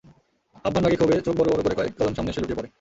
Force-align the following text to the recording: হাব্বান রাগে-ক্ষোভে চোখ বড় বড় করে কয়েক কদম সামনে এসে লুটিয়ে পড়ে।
হাব্বান 0.65 0.83
রাগে-ক্ষোভে 0.83 1.15
চোখ 1.21 1.33
বড় 1.37 1.49
বড় 1.49 1.61
করে 1.63 1.75
কয়েক 1.75 1.93
কদম 1.97 2.13
সামনে 2.13 2.31
এসে 2.31 2.41
লুটিয়ে 2.41 2.59
পড়ে। 2.59 2.69